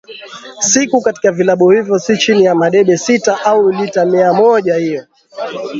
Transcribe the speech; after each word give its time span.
siku 0.59 1.01
katika 1.01 1.31
vilabu 1.31 1.69
hivyo 1.69 1.99
si 1.99 2.17
chini 2.17 2.43
ya 2.43 2.55
madebe 2.55 2.97
sita 2.97 3.45
au 3.45 3.71
lita 3.71 4.05
mia 4.05 4.33
mojaHiyo 4.33 5.05